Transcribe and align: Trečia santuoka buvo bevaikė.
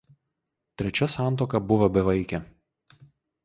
Trečia 0.81 1.09
santuoka 1.17 1.63
buvo 1.67 1.93
bevaikė. 1.99 2.43